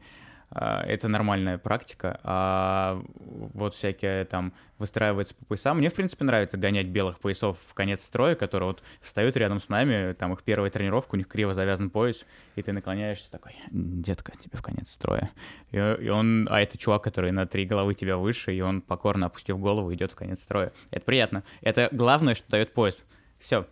это 0.52 1.08
нормальная 1.08 1.58
практика, 1.58 2.20
а 2.24 3.02
вот 3.16 3.76
всякие 3.76 4.26
там 4.26 4.54
выстраиваются 4.80 5.36
по 5.36 5.46
поясам. 5.46 5.78
Мне, 5.78 5.90
в 5.90 5.94
принципе, 5.94 6.24
нравится 6.26 6.58
гонять 6.58 6.88
белых 6.88 7.20
поясов 7.20 7.58
в 7.68 7.74
конец 7.74 8.04
строя, 8.04 8.36
которые 8.36 8.70
вот 8.70 8.84
встают 9.02 9.38
рядом 9.38 9.60
с 9.60 9.70
нами, 9.70 10.14
там 10.14 10.34
их 10.34 10.42
первая 10.44 10.72
тренировка, 10.72 11.16
у 11.16 11.18
них 11.18 11.28
криво 11.28 11.54
завязан 11.54 11.90
пояс, 11.90 12.26
и 12.56 12.64
ты 12.64 12.72
наклоняешься 12.72 13.30
такой, 13.30 13.56
детка, 13.70 14.32
тебе 14.40 14.58
в 14.58 14.64
конец 14.64 14.90
строя. 14.90 15.30
И, 15.72 15.78
и 15.78 16.10
он, 16.10 16.48
а 16.50 16.62
это 16.62 16.78
чувак, 16.78 17.04
который 17.04 17.32
на 17.32 17.46
три 17.46 17.66
головы 17.66 17.94
тебя 17.94 18.18
выше, 18.18 18.54
и 18.56 18.62
он 18.62 18.82
покорно 18.82 19.28
опустив 19.28 19.60
голову 19.60 19.94
идет 19.94 20.14
в 20.14 20.16
конец 20.16 20.42
строя. 20.42 20.72
Это 20.90 21.06
приятно. 21.06 21.44
Это 21.62 21.90
главное, 21.92 22.34
что 22.34 22.50
дает 22.50 22.74
пояс. 22.74 23.06
Все, 23.40 23.68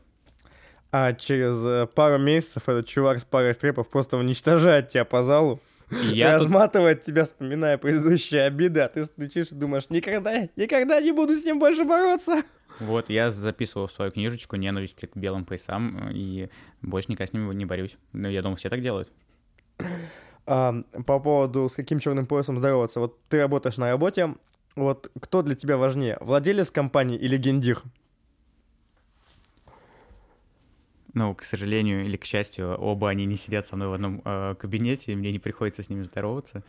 а 0.91 1.13
через 1.13 1.65
э, 1.65 1.87
пару 1.93 2.17
месяцев 2.17 2.63
этот 2.67 2.87
чувак 2.87 3.19
с 3.19 3.25
парой 3.25 3.53
стрепов 3.53 3.89
просто 3.89 4.17
уничтожает 4.17 4.89
тебя 4.89 5.03
по 5.03 5.23
залу. 5.23 5.59
Я 5.89 6.35
разматывает 6.35 6.99
тут... 6.99 7.05
тебя, 7.07 7.23
вспоминая 7.23 7.77
предыдущие 7.77 8.43
обиды, 8.43 8.81
а 8.81 8.89
ты 8.89 9.03
стучишь 9.03 9.51
и 9.51 9.55
думаешь, 9.55 9.89
никогда, 9.89 10.49
никогда 10.55 10.99
не 10.99 11.11
буду 11.11 11.35
с 11.35 11.45
ним 11.45 11.59
больше 11.59 11.85
бороться. 11.85 12.43
Вот, 12.79 13.09
я 13.09 13.31
записывал 13.31 13.87
в 13.87 13.91
свою 13.91 14.11
книжечку 14.11 14.55
ненависти 14.55 15.05
к 15.05 15.15
белым 15.15 15.45
поясам, 15.45 16.09
и 16.11 16.49
больше 16.81 17.11
никогда 17.11 17.31
с 17.31 17.33
ними 17.33 17.53
не 17.53 17.65
борюсь. 17.65 17.97
Но 18.13 18.29
я 18.29 18.41
думал, 18.41 18.57
все 18.57 18.69
так 18.69 18.81
делают. 18.81 19.11
А, 20.45 20.75
по 21.05 21.19
поводу, 21.19 21.69
с 21.69 21.75
каким 21.75 21.99
черным 21.99 22.25
поясом 22.25 22.57
здороваться. 22.57 22.99
Вот 22.99 23.19
ты 23.29 23.39
работаешь 23.39 23.77
на 23.77 23.89
работе, 23.89 24.35
вот 24.75 25.11
кто 25.19 25.41
для 25.41 25.55
тебя 25.55 25.77
важнее, 25.77 26.17
владелец 26.21 26.69
компании 26.69 27.17
или 27.17 27.37
гендир? 27.37 27.81
Ну, 31.13 31.33
к 31.35 31.43
сожалению 31.43 32.05
или 32.05 32.17
к 32.17 32.25
счастью, 32.25 32.75
оба 32.75 33.09
они 33.09 33.25
не 33.25 33.37
сидят 33.37 33.65
со 33.65 33.75
мной 33.75 33.87
в 33.89 33.93
одном 33.93 34.21
э, 34.23 34.55
кабинете, 34.59 35.13
и 35.13 35.15
мне 35.15 35.31
не 35.31 35.39
приходится 35.39 35.83
с 35.83 35.89
ними 35.89 36.03
здороваться. 36.03 36.63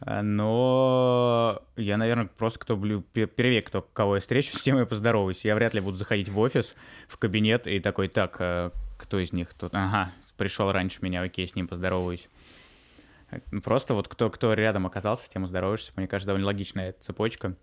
А, 0.00 0.22
но 0.22 1.62
я, 1.76 1.96
наверное, 1.96 2.26
просто 2.26 2.58
кто 2.60 2.76
блю, 2.76 3.02
первее, 3.02 3.62
кто 3.62 3.82
кого 3.82 4.16
я 4.16 4.20
встречу, 4.20 4.56
с 4.56 4.62
тем 4.62 4.78
я 4.78 4.86
поздороваюсь. 4.86 5.44
Я 5.44 5.54
вряд 5.54 5.74
ли 5.74 5.80
буду 5.80 5.96
заходить 5.96 6.28
в 6.28 6.38
офис, 6.38 6.74
в 7.08 7.18
кабинет 7.18 7.66
и 7.66 7.80
такой, 7.80 8.08
так, 8.08 8.36
э, 8.38 8.70
кто 8.96 9.18
из 9.18 9.32
них 9.32 9.52
тут? 9.54 9.74
Ага, 9.74 10.12
пришел 10.36 10.70
раньше 10.72 10.98
меня, 11.02 11.22
окей, 11.22 11.46
с 11.46 11.54
ним 11.54 11.68
поздороваюсь. 11.68 12.28
Просто 13.62 13.94
вот 13.94 14.08
кто, 14.08 14.30
кто 14.30 14.54
рядом 14.54 14.86
оказался, 14.86 15.26
с 15.26 15.28
тем 15.28 15.46
здороваешься. 15.46 15.92
Мне 15.96 16.08
кажется, 16.08 16.28
довольно 16.28 16.46
логичная 16.46 16.94
цепочка, 17.00 17.54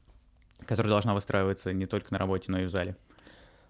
которая 0.66 0.92
должна 0.92 1.14
выстраиваться 1.14 1.74
не 1.74 1.88
только 1.88 2.14
на 2.14 2.20
работе, 2.20 2.52
но 2.52 2.60
и 2.60 2.66
в 2.66 2.70
зале. 2.70 2.96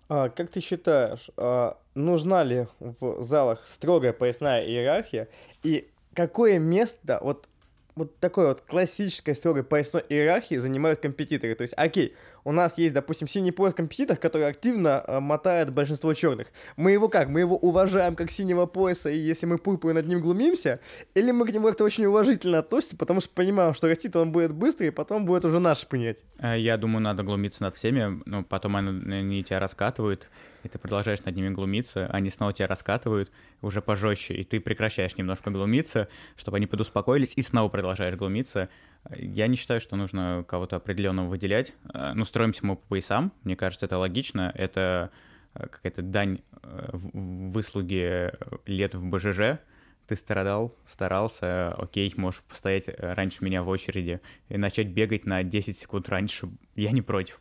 А, 0.08 0.30
как 0.30 0.50
ты 0.50 0.60
считаешь, 0.60 1.30
а, 1.38 1.78
нужна 1.96 2.44
ли 2.44 2.68
в 2.80 3.24
залах 3.24 3.66
строгая 3.66 4.14
поясная 4.14 4.64
иерархия? 4.66 5.28
И 5.64 5.90
какое 6.14 6.60
место 6.60 7.20
вот 7.22 7.50
вот 7.96 8.20
такой 8.20 8.48
вот 8.48 8.62
классической 8.62 9.36
строгой 9.36 9.64
поясной 9.64 10.04
иерархии 10.10 10.58
занимают 10.58 11.00
компетиторы. 11.00 11.56
То 11.56 11.62
есть, 11.62 11.74
окей, 11.78 12.14
у 12.44 12.52
нас 12.52 12.78
есть, 12.78 12.94
допустим, 12.94 13.28
синий 13.28 13.52
пояс 13.52 13.74
компетитор, 13.74 14.18
который 14.18 14.48
активно 14.48 15.04
э, 15.08 15.20
мотает 15.20 15.72
большинство 15.72 16.14
черных. 16.14 16.48
Мы 16.76 16.92
его 16.92 17.08
как? 17.08 17.30
Мы 17.30 17.40
его 17.40 17.56
уважаем 17.56 18.16
как 18.16 18.32
синего 18.32 18.66
пояса, 18.66 19.10
и 19.10 19.18
если 19.18 19.46
мы 19.46 19.58
пурпуры 19.58 19.94
над 19.94 20.08
ним 20.08 20.20
глумимся, 20.20 20.82
или 21.14 21.32
мы 21.32 21.46
к 21.46 21.54
нему 21.54 21.68
как-то 21.68 21.86
очень 21.86 22.06
уважительно 22.06 22.60
относимся, 22.60 22.98
потому 22.98 23.22
что 23.22 23.30
понимаем, 23.30 23.74
что 23.74 23.88
растит 23.88 24.16
он 24.16 24.34
будет 24.34 24.52
быстро, 24.52 24.86
и 24.86 24.92
потом 24.92 25.26
будет 25.26 25.46
уже 25.46 25.60
наш 25.60 25.88
понять. 25.88 26.18
Э, 26.40 26.60
я 26.60 26.76
думаю, 26.78 27.02
надо 27.02 27.24
глумиться 27.24 27.64
над 27.64 27.78
всеми, 27.78 28.22
но 28.26 28.44
потом 28.44 28.76
они, 28.76 28.90
они 29.14 29.44
тебя 29.44 29.60
раскатывают, 29.60 30.30
и 30.66 30.68
ты 30.68 30.80
продолжаешь 30.80 31.24
над 31.24 31.36
ними 31.36 31.50
глумиться, 31.50 32.08
они 32.08 32.32
снова 32.32 32.52
тебя 32.52 32.66
раскатывают 32.66 33.32
уже 33.62 33.84
пожестче, 33.84 34.34
и 34.34 34.44
ты 34.44 34.60
прекращаешь 34.60 35.16
немножко 35.16 35.52
глумиться, 35.52 36.10
чтобы 36.36 36.58
они 36.58 36.66
подуспокоились, 36.66 37.34
и 37.36 37.44
снова 37.44 37.70
продолжаешь 37.70 38.16
глумиться. 38.16 38.70
Я 39.16 39.46
не 39.46 39.58
считаю, 39.58 39.80
что 39.80 39.96
нужно 39.96 40.44
кого-то 40.48 40.78
определенного 40.78 41.28
выделять. 41.28 41.74
Ну, 41.94 42.26
строимся 42.26 42.66
мы 42.66 42.78
по 42.78 42.88
поясам, 42.88 43.32
мне 43.44 43.56
кажется, 43.56 43.86
это 43.86 44.00
логично, 44.00 44.52
это 44.56 45.12
э, 45.54 45.68
какая-то 45.68 46.02
дань 46.02 46.42
э, 46.64 46.90
выслуги 46.94 48.32
лет 48.66 48.96
в 48.96 49.06
БЖЖ, 49.08 49.60
ты 50.08 50.16
страдал, 50.16 50.76
старался, 50.88 51.74
окей, 51.74 52.12
можешь 52.18 52.42
постоять 52.42 52.90
раньше 52.98 53.44
меня 53.44 53.62
в 53.62 53.70
очереди 53.70 54.20
и 54.50 54.58
начать 54.58 54.88
бегать 54.88 55.28
на 55.28 55.44
10 55.44 55.78
секунд 55.78 56.10
раньше, 56.10 56.50
я 56.76 56.92
не 56.92 57.04
против. 57.04 57.40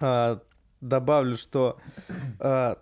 А, 0.00 0.40
добавлю, 0.80 1.36
что 1.36 1.78
э, 2.38 2.74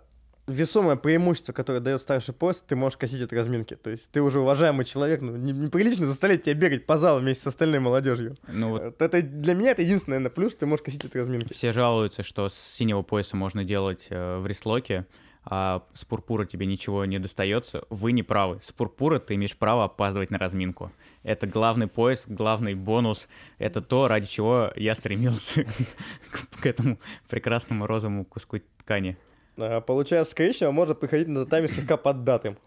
весомое 0.49 0.95
преимущество, 0.95 1.53
которое 1.53 1.79
дает 1.79 2.01
старший 2.01 2.33
пост, 2.33 2.65
ты 2.67 2.75
можешь 2.75 2.97
косить 2.97 3.21
от 3.21 3.31
разминки. 3.31 3.75
То 3.75 3.89
есть 3.89 4.09
ты 4.11 4.21
уже 4.21 4.39
уважаемый 4.39 4.85
человек, 4.85 5.21
ну, 5.21 5.35
неприлично 5.35 6.05
заставлять 6.05 6.43
тебя 6.43 6.55
бегать 6.55 6.85
по 6.85 6.97
залу 6.97 7.21
вместе 7.21 7.43
с 7.43 7.47
остальной 7.47 7.79
молодежью. 7.79 8.37
Ну, 8.47 8.69
вот... 8.69 9.01
Это 9.01 9.21
для 9.21 9.53
меня 9.53 9.71
это 9.71 9.81
единственный, 9.81 10.15
наверное, 10.15 10.33
плюс, 10.33 10.55
ты 10.55 10.65
можешь 10.65 10.83
косить 10.83 11.05
от 11.05 11.15
разминки. 11.15 11.53
Все 11.53 11.71
жалуются, 11.71 12.23
что 12.23 12.49
с 12.49 12.55
синего 12.55 13.01
пояса 13.01 13.35
можно 13.35 13.63
делать 13.63 14.07
э, 14.09 14.37
в 14.39 14.47
рестлоке, 14.47 15.05
а 15.43 15.83
с 15.93 16.05
пурпура 16.05 16.45
тебе 16.45 16.65
ничего 16.65 17.05
не 17.05 17.17
достается. 17.17 17.83
Вы 17.89 18.11
не 18.11 18.23
правы. 18.23 18.59
С 18.61 18.71
пурпура 18.71 19.19
ты 19.19 19.35
имеешь 19.35 19.55
право 19.55 19.85
опаздывать 19.85 20.31
на 20.31 20.37
разминку. 20.37 20.91
Это 21.23 21.47
главный 21.47 21.87
пояс, 21.87 22.23
главный 22.27 22.75
бонус. 22.75 23.27
Это 23.57 23.81
то, 23.81 24.07
ради 24.07 24.27
чего 24.27 24.71
я 24.75 24.95
стремился 24.95 25.65
к 26.31 26.47
этому 26.65 26.99
прекрасному 27.29 27.87
розовому 27.87 28.25
куску 28.25 28.59
ткани. 28.77 29.17
А, 29.57 29.81
получается, 29.81 30.35
всего, 30.35 30.71
можно 30.71 30.95
приходить 30.95 31.27
на 31.27 31.45
татами 31.45 31.67
слегка 31.67 31.97
поддатым. 31.97 32.57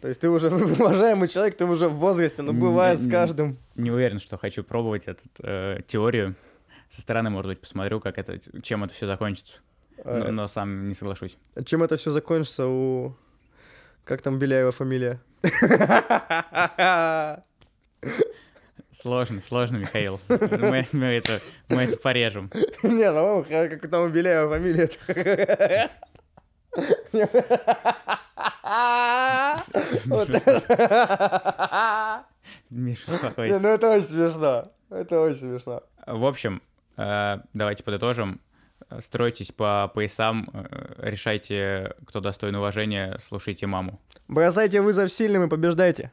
То 0.00 0.08
есть 0.08 0.20
ты 0.20 0.28
уже 0.28 0.48
уважаемый 0.50 1.28
человек, 1.28 1.56
ты 1.56 1.64
уже 1.64 1.88
в 1.88 1.94
возрасте, 1.94 2.42
но 2.42 2.52
бывает 2.52 3.00
с 3.00 3.08
каждым. 3.08 3.58
Не 3.74 3.90
уверен, 3.90 4.18
что 4.18 4.36
хочу 4.36 4.62
пробовать 4.62 5.06
эту 5.06 5.22
э, 5.42 5.80
теорию. 5.86 6.34
Со 6.90 7.00
стороны, 7.00 7.30
может 7.30 7.48
быть, 7.48 7.60
посмотрю, 7.60 8.00
как 8.00 8.18
это, 8.18 8.38
чем 8.62 8.84
это 8.84 8.94
все 8.94 9.06
закончится. 9.06 9.60
А, 10.04 10.18
но, 10.18 10.30
но 10.30 10.48
сам 10.48 10.88
не 10.88 10.94
соглашусь. 10.94 11.36
Чем 11.64 11.82
это 11.82 11.96
все 11.96 12.10
закончится 12.10 12.66
у... 12.66 13.14
Как 14.04 14.22
там 14.22 14.38
Беляева 14.38 14.70
фамилия? 14.70 15.20
Сложно, 19.06 19.40
сложно, 19.40 19.76
Михаил. 19.76 20.20
Мы, 20.28 20.84
мы, 20.90 21.06
это, 21.06 21.40
мы 21.68 21.82
это 21.82 21.96
порежем. 21.96 22.50
Не, 22.82 23.12
ну 23.12 23.44
как 23.48 23.88
там 23.88 24.02
у 24.02 24.08
Беляева 24.08 24.50
фамилия. 24.50 24.90
Миша, 32.68 33.12
успокойся. 33.12 33.60
Ну 33.60 33.68
это 33.68 33.90
очень 33.92 34.06
смешно. 34.06 34.72
Это 34.90 35.20
очень 35.20 35.38
смешно. 35.38 35.84
В 36.04 36.26
общем, 36.26 36.60
э, 36.96 37.38
давайте 37.54 37.84
подытожим. 37.84 38.40
стройтесь 38.98 39.52
по 39.52 39.88
поясам, 39.94 40.50
э, 40.52 40.94
решайте, 40.98 41.94
кто 42.08 42.18
достоин 42.18 42.56
уважения, 42.56 43.18
слушайте 43.20 43.68
маму. 43.68 44.00
Бросайте 44.26 44.80
вызов 44.80 45.12
сильным 45.12 45.44
и 45.44 45.48
побеждайте. 45.48 46.10